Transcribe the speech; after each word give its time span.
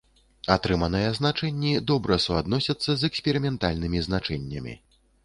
Атрыманыя 0.53 1.09
значэнні 1.17 1.73
добра 1.91 2.17
суадносяцца 2.25 2.89
з 3.03 3.11
эксперыментальнымі 3.11 4.03
значэннямі. 4.07 4.73